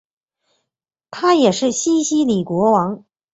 [1.11, 3.05] 他也是西西里国王。